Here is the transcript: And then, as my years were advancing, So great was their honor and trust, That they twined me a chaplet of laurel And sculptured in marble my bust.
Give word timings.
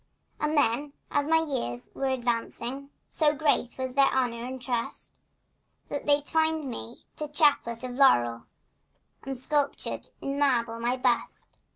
And 0.39 0.57
then, 0.57 0.93
as 1.11 1.27
my 1.27 1.37
years 1.41 1.91
were 1.93 2.07
advancing, 2.07 2.89
So 3.07 3.35
great 3.35 3.77
was 3.77 3.93
their 3.93 4.09
honor 4.11 4.43
and 4.43 4.59
trust, 4.59 5.19
That 5.89 6.07
they 6.07 6.21
twined 6.23 6.65
me 6.65 7.05
a 7.21 7.27
chaplet 7.27 7.83
of 7.83 7.91
laurel 7.97 8.47
And 9.21 9.39
sculptured 9.39 10.09
in 10.19 10.39
marble 10.39 10.79
my 10.79 10.97
bust. 10.97 11.49